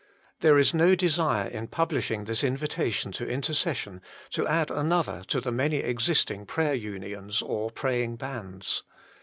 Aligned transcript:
There 0.39 0.57
is 0.57 0.73
no 0.73 0.95
desire 0.95 1.47
in 1.47 1.67
publishing 1.67 2.23
this 2.23 2.43
invita 2.43 2.89
tion 2.91 3.11
to 3.11 3.29
intercession 3.29 4.01
to 4.31 4.47
add 4.47 4.71
another 4.71 5.23
to 5.27 5.39
the 5.39 5.51
many 5.51 5.77
existing 5.77 6.47
prayer 6.47 6.73
unions 6.73 7.43
or 7.43 7.69
praying 7.69 8.15
bands. 8.15 8.81